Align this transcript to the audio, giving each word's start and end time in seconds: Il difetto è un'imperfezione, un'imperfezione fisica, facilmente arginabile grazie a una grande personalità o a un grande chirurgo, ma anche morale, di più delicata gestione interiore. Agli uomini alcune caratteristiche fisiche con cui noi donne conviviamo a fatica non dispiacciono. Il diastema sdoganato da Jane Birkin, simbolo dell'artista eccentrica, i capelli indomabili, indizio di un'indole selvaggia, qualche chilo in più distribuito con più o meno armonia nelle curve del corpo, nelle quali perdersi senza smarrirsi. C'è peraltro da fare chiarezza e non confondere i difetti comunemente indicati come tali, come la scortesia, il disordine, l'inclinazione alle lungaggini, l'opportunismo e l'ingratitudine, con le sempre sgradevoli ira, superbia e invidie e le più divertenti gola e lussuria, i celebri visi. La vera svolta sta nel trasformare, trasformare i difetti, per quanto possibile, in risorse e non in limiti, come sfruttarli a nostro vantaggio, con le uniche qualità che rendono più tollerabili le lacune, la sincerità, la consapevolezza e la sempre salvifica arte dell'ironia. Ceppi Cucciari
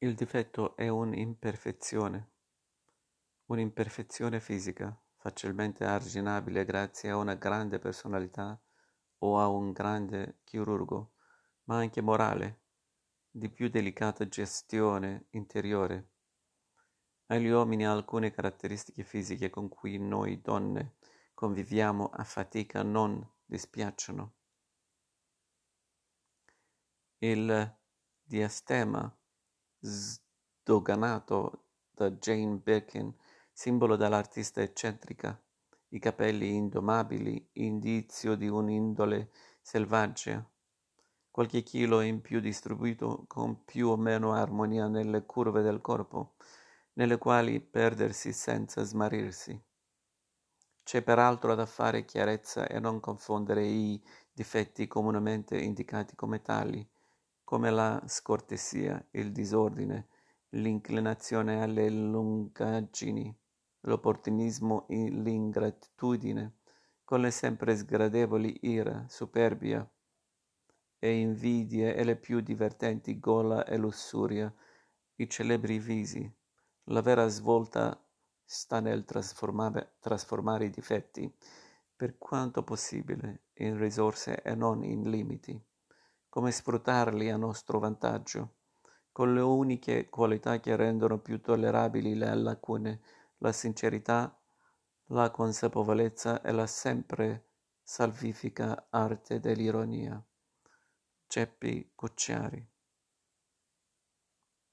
Il 0.00 0.14
difetto 0.14 0.76
è 0.76 0.86
un'imperfezione, 0.86 2.30
un'imperfezione 3.46 4.38
fisica, 4.38 4.96
facilmente 5.16 5.84
arginabile 5.84 6.64
grazie 6.64 7.10
a 7.10 7.16
una 7.16 7.34
grande 7.34 7.80
personalità 7.80 8.56
o 9.18 9.40
a 9.40 9.48
un 9.48 9.72
grande 9.72 10.38
chirurgo, 10.44 11.14
ma 11.64 11.78
anche 11.78 12.00
morale, 12.00 12.60
di 13.28 13.50
più 13.50 13.68
delicata 13.68 14.28
gestione 14.28 15.26
interiore. 15.30 16.10
Agli 17.26 17.48
uomini 17.48 17.84
alcune 17.84 18.30
caratteristiche 18.30 19.02
fisiche 19.02 19.50
con 19.50 19.68
cui 19.68 19.98
noi 19.98 20.40
donne 20.40 20.94
conviviamo 21.34 22.08
a 22.10 22.22
fatica 22.22 22.84
non 22.84 23.28
dispiacciono. 23.44 24.34
Il 27.18 27.76
diastema 28.22 29.12
sdoganato 29.80 31.64
da 31.90 32.10
Jane 32.10 32.56
Birkin, 32.56 33.14
simbolo 33.52 33.96
dell'artista 33.96 34.60
eccentrica, 34.62 35.40
i 35.88 35.98
capelli 35.98 36.54
indomabili, 36.54 37.48
indizio 37.54 38.34
di 38.34 38.48
un'indole 38.48 39.30
selvaggia, 39.60 40.44
qualche 41.30 41.62
chilo 41.62 42.00
in 42.00 42.20
più 42.20 42.40
distribuito 42.40 43.24
con 43.26 43.64
più 43.64 43.88
o 43.88 43.96
meno 43.96 44.32
armonia 44.32 44.88
nelle 44.88 45.24
curve 45.24 45.62
del 45.62 45.80
corpo, 45.80 46.34
nelle 46.94 47.18
quali 47.18 47.60
perdersi 47.60 48.32
senza 48.32 48.82
smarrirsi. 48.82 49.60
C'è 50.82 51.02
peraltro 51.02 51.54
da 51.54 51.66
fare 51.66 52.04
chiarezza 52.04 52.66
e 52.66 52.80
non 52.80 52.98
confondere 52.98 53.64
i 53.66 54.02
difetti 54.32 54.86
comunemente 54.86 55.58
indicati 55.58 56.16
come 56.16 56.42
tali, 56.42 56.84
come 57.48 57.70
la 57.70 58.02
scortesia, 58.04 59.02
il 59.12 59.32
disordine, 59.32 60.08
l'inclinazione 60.50 61.62
alle 61.62 61.88
lungaggini, 61.88 63.34
l'opportunismo 63.86 64.86
e 64.86 65.08
l'ingratitudine, 65.08 66.58
con 67.04 67.22
le 67.22 67.30
sempre 67.30 67.74
sgradevoli 67.74 68.58
ira, 68.64 69.06
superbia 69.08 69.90
e 70.98 71.20
invidie 71.20 71.94
e 71.94 72.04
le 72.04 72.16
più 72.16 72.40
divertenti 72.40 73.18
gola 73.18 73.64
e 73.64 73.78
lussuria, 73.78 74.54
i 75.14 75.26
celebri 75.26 75.78
visi. 75.78 76.30
La 76.90 77.00
vera 77.00 77.28
svolta 77.28 77.98
sta 78.44 78.80
nel 78.80 79.06
trasformare, 79.06 79.94
trasformare 80.00 80.66
i 80.66 80.70
difetti, 80.70 81.34
per 81.96 82.18
quanto 82.18 82.62
possibile, 82.62 83.44
in 83.54 83.78
risorse 83.78 84.42
e 84.42 84.54
non 84.54 84.84
in 84.84 85.08
limiti, 85.08 85.58
come 86.28 86.52
sfruttarli 86.52 87.30
a 87.30 87.36
nostro 87.36 87.78
vantaggio, 87.78 88.54
con 89.12 89.34
le 89.34 89.40
uniche 89.40 90.08
qualità 90.08 90.60
che 90.60 90.76
rendono 90.76 91.18
più 91.18 91.40
tollerabili 91.40 92.14
le 92.14 92.34
lacune, 92.34 93.00
la 93.38 93.52
sincerità, 93.52 94.38
la 95.06 95.30
consapevolezza 95.30 96.42
e 96.42 96.52
la 96.52 96.66
sempre 96.66 97.46
salvifica 97.82 98.88
arte 98.90 99.40
dell'ironia. 99.40 100.22
Ceppi 101.26 101.92
Cucciari 101.94 102.76